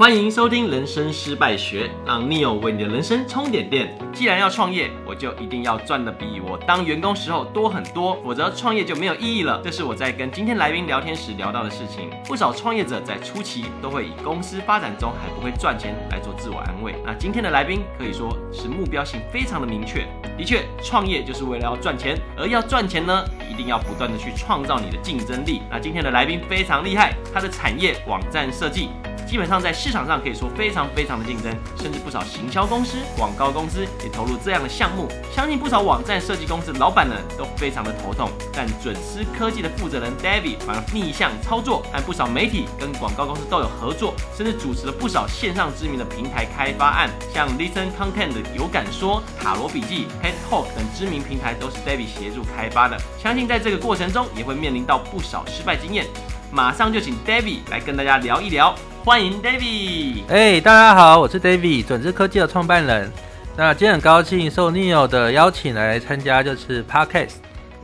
[0.00, 3.94] 欢迎收听《人生失败学》，让 Neo 为你的人生充点电。
[4.14, 9.60] 既然要创业，我就一定要赚得比我当员工时候多很多，否则创业就没有意义了。
[9.62, 12.08] 这是我在跟今天来宾聊天时聊到的事情。
[12.24, 16.94] 不少创业者在初期都会以公司发展中还不会赚钱来做自我安慰。
[17.04, 20.08] 那今天的来宾可以说是目标性非常的明确。
[20.34, 25.60] 的确，创业就是为了要赚钱，而要赚钱呢，一定要不断的去创造你的竞争力。
[25.70, 28.88] 那今天的来宾非常厉害，他的产业网站设计。
[29.26, 35.08] 基本上在市场上可以说非常非常的竞争，甚至不少行销公司、广告公司也投入这样的项目。
[35.34, 52.98] 相信不少网站设计公司老板呢都非常的头痛，但准思科技的负责人 David 反而逆向操作，和不少媒体跟广告公司都有合作，甚至主持了不少线上知名的平台开发案，像 Listen Content 有感说、塔罗笔记、Head Talk 等知名平台都是 David 协助开发的。
[53.22, 56.06] 相信在这个过程中也会面临到不少失败经验。
[56.52, 58.74] 马上就请 David 来跟大家聊一聊。
[59.02, 60.24] 欢迎 David。
[60.28, 63.10] 哎大家好，我是 David，准知科技的创办人。
[63.56, 67.36] 那今天很高兴受 Neo 的邀请来参加，就是 Podcast。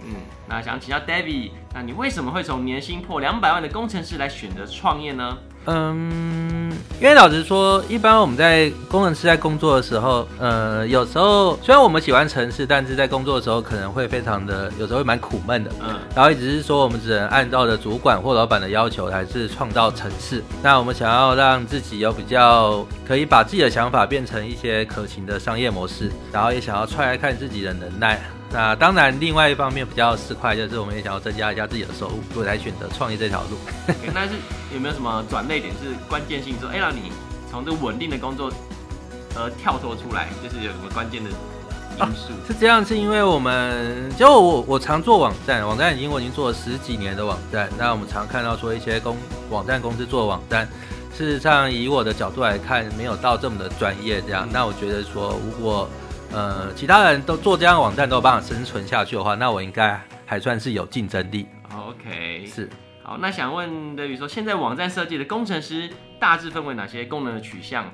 [0.04, 0.14] 嗯，
[0.46, 5.38] 那想请教 David，那你为什么会从年薪破两百万的工程师来选择创业呢？
[5.66, 15.70] 嗯，因为老实说，一般我们在工程师在工作的时候，呃，有时候虽然我们喜欢城市，但是在工作的时候可能会非常的，有时候会蛮苦闷的。
[15.80, 20.42] 嗯，然后也只是说我们只能按照着主管或老板的要求，还是创造城市。
[20.62, 28.20] 那我们想要让自己有比较可以把自己的想法变成一些可行的商业模式，然后也想要 try 看自己的能耐。
[28.52, 33.58] 那当然，另外一方面比较市侩，就是我们也想要增加一下自己的收入，所以才选择创业这条路。
[34.14, 34.34] 那是
[34.72, 37.10] 有没有什么转捩点是关键性说，说哎让你
[37.50, 38.50] 从这个稳定的工作
[39.34, 42.02] 而跳脱出来，就是有什么关键的因素？
[42.02, 42.10] 啊、
[42.46, 47.68] 是这样，是因为我们就我我常做网站，网站已经我已经做了十几年的网站。
[47.76, 49.16] 那我们常看到说一些公
[49.50, 50.66] 网站公司做网站，
[51.14, 54.22] 事实上以我的角度来看，没有到这么的专业。
[54.22, 55.90] 这样，嗯、那我觉得说如果。
[56.32, 61.46] 呃，其他人都做这样的网站都有办法生存下去的话，那我应该还算是有竞争力。
[61.74, 62.68] OK，是。
[63.02, 65.88] 好，那想问的，比如说现在网站设计的工程师
[66.20, 67.90] 大致分为哪些功能的取向？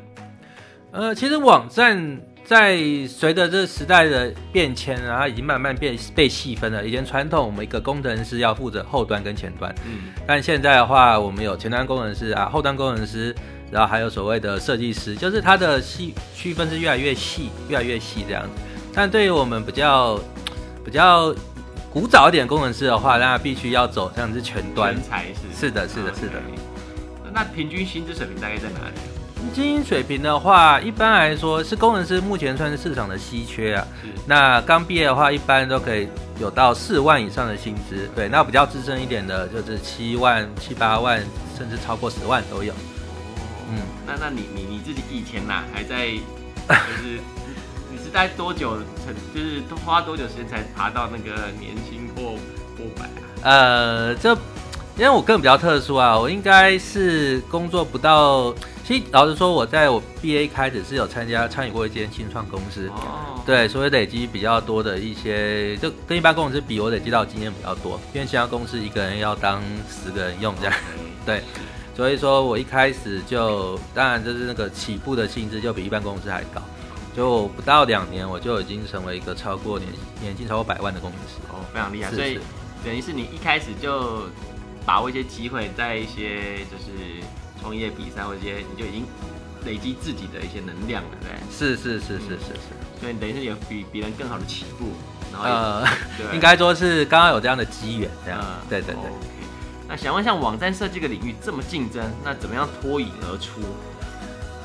[0.91, 2.77] 呃，其实网站在
[3.07, 6.85] 随着这时代的变迁啊，它已经慢慢变被细分了。
[6.87, 13.35] 以前传统我们一个工程师要负责后端跟前端，嗯，但现在的话，我们有前端工程师啊，后端工程师。
[13.73, 18.51] 然后还有所谓的设计师，就是它的细区分是越来越细，越来越细这样子。
[18.93, 20.21] 但对于我们比较
[20.85, 21.35] 比较
[21.91, 24.95] 古早一点工程师的话，那必须要走这样子全端。
[24.95, 25.59] 全才是。
[25.59, 26.35] 是的，是的，是的。
[27.33, 28.95] 那平均薪资水平大概在哪里？
[29.35, 33.87] 平均水平的话，一般来说是工程师目前算是市场的稀缺啊。
[34.27, 36.07] 那刚毕业的话，一般都可以
[36.39, 38.09] 有到四万以上的薪资。
[38.15, 41.19] 对，那比较资深一点的，就是七万、七八万，
[41.57, 42.73] 甚至超过十万都有。
[43.73, 46.09] 嗯，那那你你你自己以前呐、啊，还在
[46.69, 47.19] 就是
[47.91, 52.35] 你是待多久成，就是花多久时间才爬到那个年薪破
[52.77, 53.43] 破百啊？
[53.43, 54.35] 呃，这
[54.97, 70.75] 因为我个人比较特殊啊，我应该是工作不到，其实老实说，我在我 BA 开始是有参加参与过一间新创公司，哦，对，所以累积比较多的一些，就跟一般工程师比，我累积到经验比较多，因为其他公司一个人要当十个人用这样，
[71.25, 71.43] 对。
[71.95, 76.63] 所以说我一开始就，当然就是那个起步的薪资就比一般公司还高，
[77.15, 81.35] 就不到两年我就已经成为一个超过年年薪超过百万的工程师。
[81.51, 82.11] 哦，非常厉害。
[82.11, 82.39] 所以
[82.83, 84.27] 等于是你一开始就
[84.87, 87.23] 把握一些机会，在一些就是
[87.61, 89.05] 创业比赛或者一些，你就已经
[89.67, 91.31] 累积自己的一些能量了，对？
[91.51, 93.01] 是是是是是是。
[93.01, 94.87] 所以等于是有比别人更好的起步，
[95.31, 95.87] 然后呃，
[96.33, 98.41] 应该说是刚刚有这样的机缘，这样。
[98.43, 99.05] 嗯、对对对。
[99.05, 99.13] 哦
[99.93, 103.61] 那想问，像网站设计个领域这么竞争，那怎么样脱颖而出？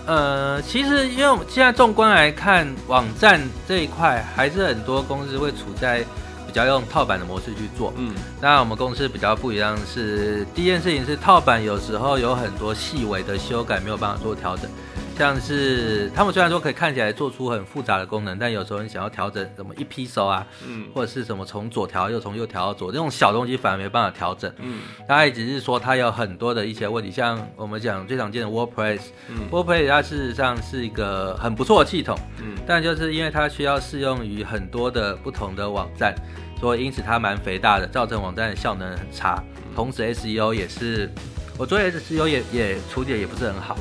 [0.06, 6.00] 呃，其实因为现在纵观来看，网站这一块还是很多公司会处在
[6.46, 7.94] 比较用套版的模式去做。
[7.98, 14.72] 嗯，那我们公司比较不一样是，第一件事情是套版有时候有很多细微的修改没有办法做调整。
[15.18, 29.00] 像是他们虽然说可以看起来做出很复杂的功能，但有时候你想要调整什么一批手啊，嗯，或者是什么从左调右从右调到左这种小东西反而没办法调整，嗯，它也只是说它有很多的一些问题，像我们讲最常见的 WordPress，
[29.30, 36.14] 嗯，WordPress 它事实上是一个很不错的系统，嗯，但就是因为它需要适用于很多的不同的网站，
[36.60, 39.44] 所以因此它蛮肥大的，造成网站的效能很差，
[39.76, 41.12] 同时 SEO 也是，
[41.58, 43.76] 我做 SEO 也也处理的也不是很好。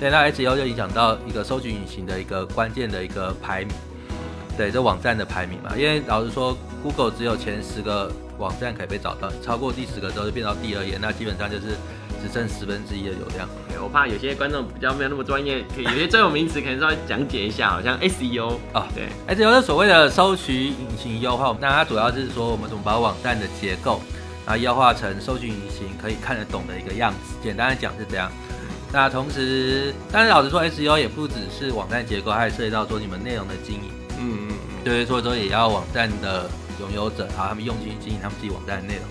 [0.00, 3.68] 对，那 SEO 就影响到一个搜寻引擎的一个关键的一个排名，
[4.56, 5.72] 对，这网站的排名嘛。
[5.76, 11.76] 因为老实说，Google 只有前十个网站可以被找到，超过第十个之后就变到第二页，那基本上就是
[12.22, 13.46] 只剩十分之一的流量。
[13.82, 24.00] 我怕有些观众比较没有那么专业，可以有些专有名词可能稍微讲解一下，好像 SEO 哦，对，SEO 是所谓的搜寻引擎优化，那它主要是说我们怎么把网站的结构，
[24.46, 27.36] 然后优化成搜寻引擎可以看得懂的一个样子。
[27.42, 28.32] 简单的讲是这样。
[28.92, 33.90] 那同时，但是老实说，SEO 也不只是网站结构，还涉及到说你们内容的经营。
[34.18, 36.50] 嗯嗯嗯，对，所以说也要网站的
[36.80, 39.04] 拥有者，然后他们用心经营他们自己网站的内容。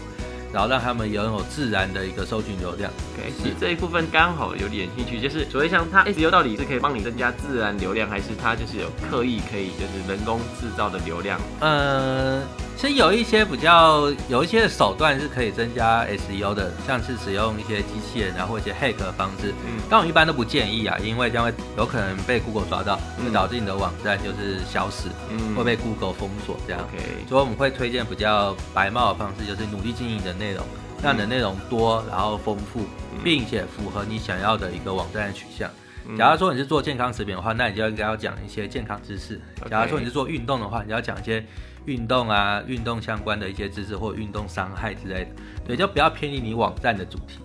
[0.52, 2.92] 然后让他们拥有自然的一个搜寻流量。
[3.14, 11.40] OK，是这一部分刚好有点兴趣，就是所谓像它 SEO 到底是可以帮你增加自然流量，还是它就是有刻意可以就是人工制造的流量？
[11.60, 12.42] 呃。
[12.80, 19.54] 其实有一些比较有一些的手段是可以增加 SEO 的，像是使用一些机器人，然后或一些 hack 的方式。
[19.68, 26.82] 嗯，但我一般都不建议啊，因为将会有可能被 Google 抓到，会导致你的网站就是消失，嗯，会被 Google 封锁这样。
[26.84, 30.66] OK，所以我们会推荐比较白帽的方式，就是努力经营的内容，
[31.04, 32.86] 让你的内容多，然后丰富，
[33.22, 35.70] 并且符合你想要的一个网站的取向。
[36.18, 39.40] 假如说你是做健康食品的话，那你就应该要讲一些健康知识。
[39.70, 41.46] 假如说你是做运动的话，你要讲一些。
[41.86, 45.32] 运动啊，运动相关的一些知识或运动伤害之类的，
[45.66, 47.40] 对，就不要偏离你网站的主题，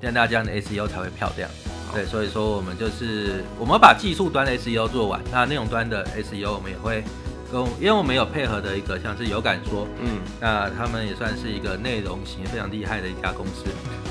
[0.00, 1.50] 这样大家的 SEO 才会漂亮。
[1.92, 7.02] 对，所以说我们就是我们把技术端的 SEO 做完，那内容端的 SEO 我们也会
[7.50, 13.64] 跟，因为我们有配合的一个像是有感说，嗯，那他们也算是一个内容型非常厉害的一家公司，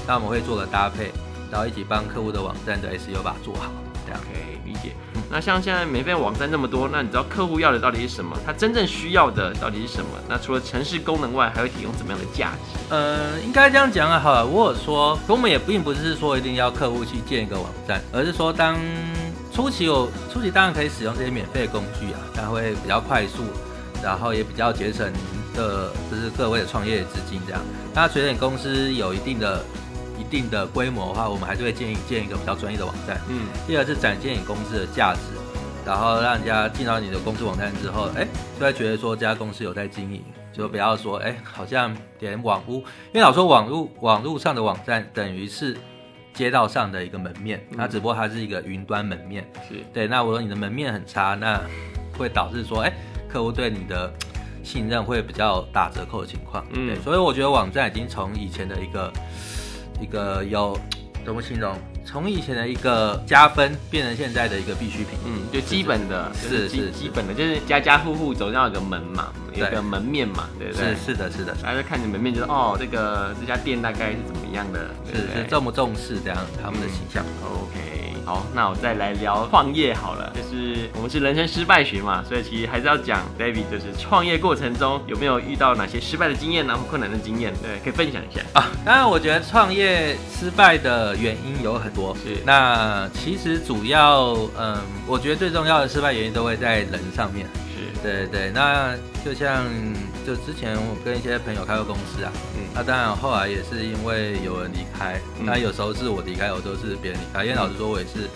[0.06, 1.12] 那我们会做个搭配，
[1.50, 3.71] 然后一起帮客户的网站的 SEO 把它做好，
[4.07, 4.95] 这样可以理解。
[5.30, 8.38] 那像现在免费网站那么多，那你知道客户要的到底是什么？
[8.45, 10.09] 他真正需要的到底是什么？
[10.30, 12.80] 那除了城市功能外，还会提供怎么样的价值？
[12.89, 18.80] 呃，应该这样讲啊，好了，我有说，我们也并不是说一定要客户去建一个网站，而是说当
[19.54, 23.44] 初期有初期当然可以使用这些免费的工具啊，它会比较快速，
[24.01, 25.12] 然后也比较节省
[25.54, 27.62] 的，就是各位的创业资金这样。
[27.94, 29.62] 那随着你公司有一定的。
[30.18, 33.22] 一定的规模的话，我们还是会建议建一个比较专业的网站。
[33.30, 35.19] 嗯，第二是展现你公司的价值，
[35.86, 38.28] 然后让人家进到你的公司网站之后，哎，
[38.60, 42.80] 就会觉得说这家公司有在经营，就不要说哎，好像点网屋，
[43.14, 45.78] 因为老说网络网络上的网站等于是
[46.34, 49.50] 街道上的一个门面，它只不过它是一个云端门面。
[49.69, 51.62] 是对，那我说你的门面很差，那
[52.18, 52.94] 会导致说哎，
[53.30, 54.12] 客户对你的
[54.64, 56.66] 信任会比较打折扣的情况。
[56.74, 59.14] 嗯，对，所以我觉得网站已经从以前的一个。
[60.01, 60.77] 一个有
[61.25, 61.75] 怎么形容？
[62.05, 65.19] 从以前的一个加分变成现在的一个必需品。
[65.25, 70.95] 嗯，就基本的，是是基本的，就是家家户户总要有个门嘛，有个门面嘛，对不对？
[70.95, 71.53] 是是的，是的。
[71.61, 74.89] 大家看你门面，就是哦，这个这家店大概是怎么样的？
[75.05, 77.96] 是是重不重视这样他们的形象？OK。
[78.27, 88.41] 好，那我再来聊创业好了，就是我们是人生失败学嘛，所以其实还是要讲 David，就是创业过程中有没有遇到哪些失败的经验，哪些困难的经验，对，可以分享一下。
[88.51, 88.69] 啊。
[88.83, 94.75] 当然，我觉得创业失败的原因有很多，是那其实主要，嗯，
[95.07, 98.01] 我觉得最重要的失败原因都会在人上面，是。
[98.03, 98.51] 对对。
[98.53, 99.63] 那就像
[100.27, 107.45] 就之前我跟一些朋友开过公司啊，嗯，那当然后来也是因为有人离开，那、嗯、有时候是我离开，有时候是别人离开。
[107.45, 108.27] 因为老实说，我也是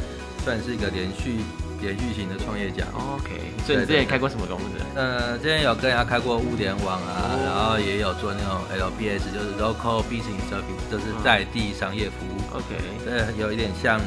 [0.41, 1.43] 算是一个连续
[1.81, 2.87] 连续型的创业家。
[2.95, 3.35] OK，
[3.67, 4.79] 所以你之前开过什么公司？
[4.95, 12.55] 呃，之前有跟人家开过物联网啊，哦、然后也有做那种 LBS，就是 Local Business Service，就是在地商业服务。
[12.55, 13.99] OK，这有一点像。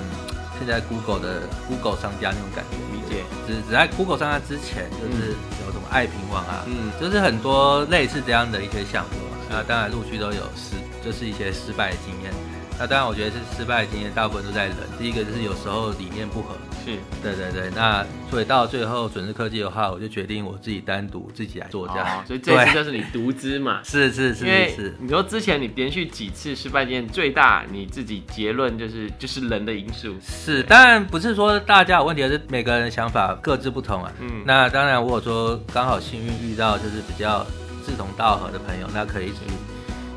[0.56, 3.25] 现在 Google 的 Google 商家那种感觉，理解。
[3.44, 5.35] 只只在 Google 商家之前，就是
[5.66, 9.16] 有爱平网啊，嗯，就是很多类似这样的一些项目，
[9.48, 10.74] 那当然陆续都有失，
[11.04, 12.32] 就是一些失败的经验。
[12.78, 14.76] 那当然，我觉得是失败的经验，大部分都在人。
[14.99, 17.71] 第一个就是有时候理念不合，是，对对对。
[17.75, 22.07] 那所以到最后准时科技的话，我就决定我自己单独自己来做这样。
[22.19, 23.81] 哦，所以这次就是你独资嘛？
[23.87, 24.97] 是是是。
[24.99, 30.14] 你说之前你连续几次失败经验最大，你自己结论就是就是人的因素。
[30.21, 34.12] 是，当然不是说大家有问题，而是每个人的想法各自不同啊。
[34.21, 34.43] 嗯。
[34.45, 37.47] 那当然，如果说刚好幸运遇到就是比较
[37.87, 39.38] 志同道合的朋友，那可以一起。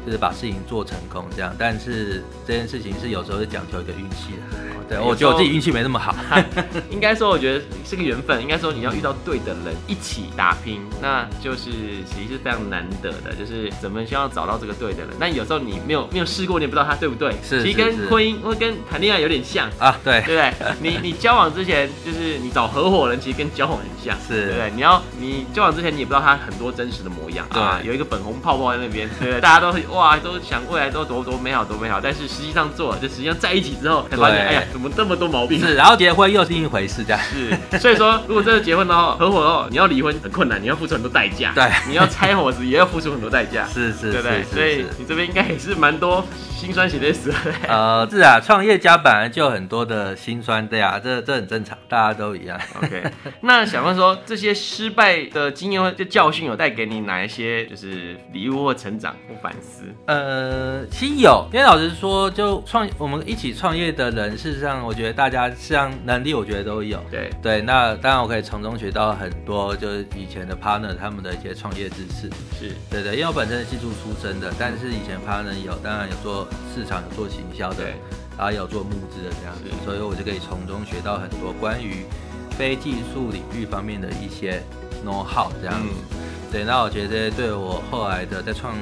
[0.07, 4.57] 就是把事情做成功这样，但是这件事情是有时候是讲究一个运气的。
[4.87, 6.15] 对，我觉得我自己运气没那么好。
[6.89, 8.41] 应该说，我觉得是个缘分。
[8.41, 11.71] 应该说，你要遇到对的人一起打拼，那就是
[12.05, 13.35] 其实是非常难得的。
[13.37, 15.09] 就是怎么需要找到这个对的人？
[15.19, 17.35] 那有时候你没有没有试过，你也不知道他对不对。
[17.43, 19.99] 是，其实跟婚姻或跟谈恋爱有点像啊。
[20.05, 20.53] 对，对不对？
[20.79, 24.17] 你你交往之前，就是你找合伙人，其实跟交往很像。
[24.25, 24.71] 是，对不对？
[24.73, 27.81] 你要你交往之前，你也不知道他很多真实的模样啊。
[27.83, 29.41] 有一个粉红泡泡在那边，对不对？
[29.41, 35.59] 大家都哇，都想未来都多多美好多美好，但是实际上做了，就实际上在一起之后才发现，哎呀，怎么这么多毛病？
[35.59, 37.77] 是，然后结婚又是一回事，这样是。
[37.79, 41.51] 所以说，如果真的结婚的话，合伙的话，你要离婚很困难，你要付出很多代价。
[41.55, 43.65] 对，你要拆伙子也要付出很多代价。
[43.73, 44.43] 是是，对对？
[44.43, 46.23] 所以你这边应该也是蛮多
[46.55, 47.33] 心酸血泪史。
[47.67, 52.59] 呃，是啊，创业家本来就有很多的心酸，对啊，这这很正常，大家都一样。
[52.81, 53.03] OK，
[53.41, 59.83] 那想问说，这些失败的经验或教训有带给你哪一些就是礼物或成长或反思？
[60.05, 66.99] 呃，其实有，因为老实说，就创我们一起创业的人，事实上，我觉得大家实际上能力，我觉得都有。
[67.11, 72.29] 对对，那当然我可以从中学到很多，就是以前的 partner 他们的一些创业知识。
[72.57, 77.93] 是对对，因为我本身是技术出身的，但是以前 partner 有，当然有做市场、有做行销的，对
[78.37, 82.05] 然后有做募资的这样子，所以我就可以从中学到很多关于
[82.51, 84.63] 非技术领域方面的一些
[85.05, 85.93] know how 这样子。
[86.11, 86.19] 嗯、
[86.51, 88.73] 对，那我觉得对我后来的在创。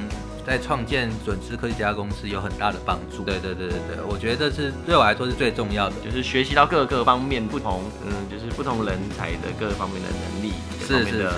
[0.46, 3.24] 在创建准知科技这家公司有很大的帮助。
[3.24, 10.52] 对对对对对，我觉得这是对我来说是最重要的，就是学习到各个方面不同，嗯，就是不同人才的各个方面的能力，
[10.86, 11.30] 各方面的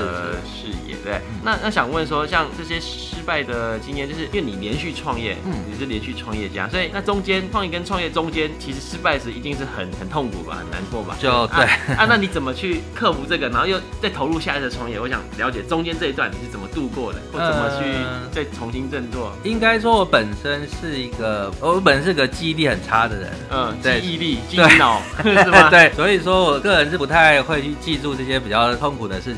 [0.45, 0.97] 视野。
[1.05, 11.17] 对，嗯、那那想问说，像这些失败的经验，就是因为你连续创业，嗯，你是连续创业家，所以那中间创业跟创业中间，其实失败时一定是很很痛苦吧，很难过吧？
[11.21, 14.99] 就对啊，啊，那你怎么去克服这个，然后又再投入下一次创业？
[14.99, 17.85] 我想了解中间这一段你是怎么度过的，或怎么去
[18.33, 19.33] 再重新振作？
[19.45, 23.31] 应该说，我本身是一个，我本身是个记忆力很差的人。
[23.50, 25.71] 嗯，记忆力、记忆脑 是吗？
[25.71, 29.38] 对，所以说我个人是不太会去记住这些比较痛苦的事情。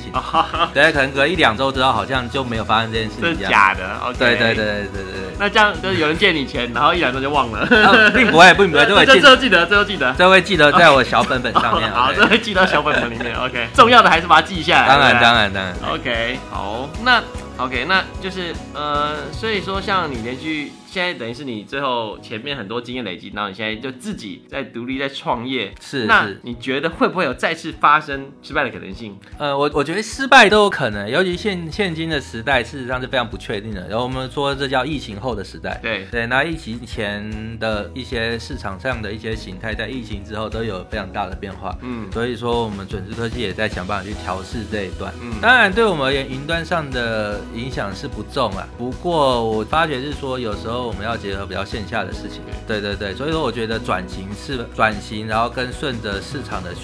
[0.72, 3.28] 对，可能隔一两周之后，好像就没有发生这件事情。
[3.28, 4.00] 是假的。
[4.18, 5.36] 对对对对对对。
[5.38, 7.66] 那这样就是有人借你钱，然后一两周就忘了。
[8.14, 11.90] 并不会，并不会， 这会记，这会记得，这会记得，这会记得在我小本本上面。
[11.94, 13.34] 好，这会记到小本本里面。
[13.36, 14.88] OK，重要的还是把它记下来。
[14.88, 15.74] 当然，当然，当然。
[15.92, 17.22] OK，好，那。
[17.58, 20.72] OK，那就是呃，所以说像你连续。
[20.90, 26.04] 现在等于是你最后前面很多经验累积，然后你现在就自己在独立在创业，是。
[26.06, 29.16] 那你觉得会不会有再次发生失败的可能性？
[29.38, 33.86] 呃，我我觉得失败都有可能，尤其现现今的时代，事实上是非常不确定的。
[33.86, 36.26] 然后我们说这叫疫情后的时代，对对。
[36.26, 41.78] 那疫情前的一些市场上的一些形态，在疫情之后都有非常大的变化。
[41.82, 45.14] 嗯，所以说我们准时科技也在想办法去调试这一段。
[45.22, 48.66] 嗯，当然对我们而言，云端上的影响是不重啊。
[48.76, 50.90] 不过我发觉是说有时候。
[50.90, 56.74] 我们要结合比较线下的事情，对对对，所以说我觉得转型是转型，然后跟顺着市场的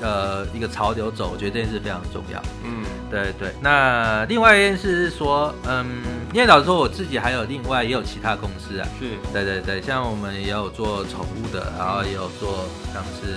[0.00, 2.42] 呃一个潮流走，我觉得这件事非常重要。
[2.64, 3.52] 嗯，对对。
[3.60, 6.02] 那另外一件事是说，嗯，
[6.32, 13.36] 因为老实说我自己还有另外也有其他公司啊，是，对对对，像我们也有做宠物的，然后也有做像是。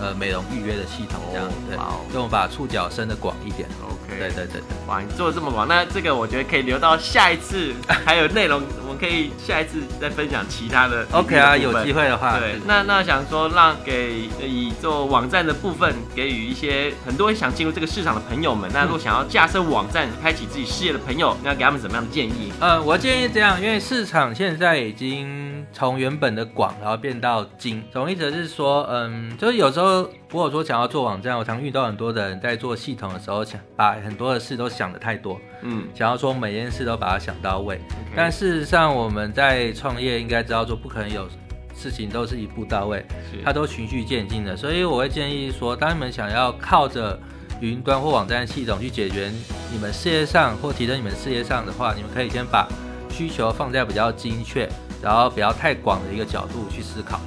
[0.00, 1.76] 呃，美容预约的系统这样，对，
[2.12, 3.68] 就我们把触角伸得广一点。
[3.84, 11.06] OK，对对对对，哇，你做的这么广，那这个我觉得可以留到下一次， 还有内容，我们可以下一次再分享其他的。
[11.12, 22.52] OK 啊，有机会的话，对，那那想说让给以做网站的部分，给予一些很多想进入这个市场的朋友们，那如果想要架设网站，开启自己事业的朋友，那要给他们怎么样的建议？
[22.60, 30.08] 呃，我建议这样，因为市场现在已经从原本的广，然后变到精，总意思是说，嗯，就是有时候。
[30.30, 37.76] 如果说想要做网站，我常遇到很多的人在做系统的时候，想把很多的事都想的太多，嗯，想要说每件事都把它想到位。
[37.76, 38.12] Okay.
[38.14, 41.26] 但事实上，我们在创业应该知道说，不可能有
[41.74, 42.98] 事情都是一步到位，
[43.32, 44.54] 是它都循序渐进的。
[44.54, 47.18] 所以我会建议说，当你们想要靠着
[47.62, 49.32] 云端或网站系统去解决
[49.72, 52.68] 你们事业上或提升你们事业上的话，你们可以先把
[53.08, 54.68] 需求放在比较精确，
[55.02, 57.20] 然后不要太广的一个角度去思考。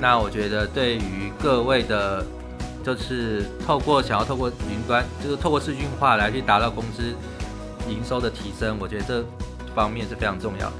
[0.00, 2.24] 那我觉得对于各位的。
[2.84, 7.12] 就是透过想要透过云端，就是透过视讯化来去达到公司
[7.86, 9.24] 营收的提升，我觉得这
[9.74, 10.76] 方面是非常重要的。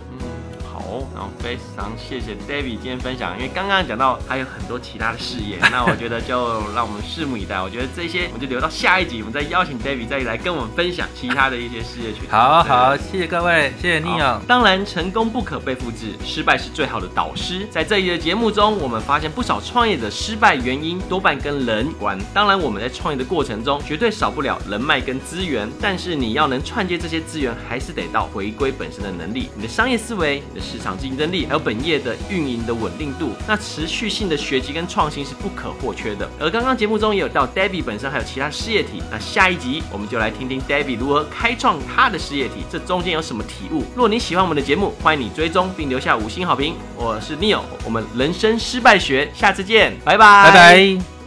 [0.89, 7.61] 哦，然后非常谢谢 David 今天分享，因为刚刚讲到还有很多其他的事业，那我觉得就让我们拭目以待。
[7.61, 12.23] 我觉得这些我们就留到下一集，我们再邀请 David 再来跟我们分享其他的一些事业群。
[12.31, 14.41] 好好，谢谢各位，谢谢 Neo。
[14.47, 17.67] 当然，成功不可被复制，失败是最好的导师。
[17.71, 22.19] 在这一的节目中，我们发现不少创业者失败原因多半跟人有关。
[22.33, 30.78] 当然，我们在创业的过程中绝对少不了人脉跟资源，但是你要能串接这些资源，还是得到回归本身的能力，你的商业思维，你的市。
[30.79, 36.31] 市场竞争力，还有本业的运营的稳定度，那持续性的学习跟创新是不可或缺的。
[36.39, 43.81] 而刚刚节目中也有到 Debbie 本身还有其他事业体，那下一集我们就来听听 Debbie 如何开创他的事业体，这中间有什么体悟？
[43.97, 46.77] 如果你喜欢我们的节目，欢迎你追踪并留下五星好评。
[46.95, 51.18] 我是 Neil，我们人生失败学，下次见，拜拜，拜拜。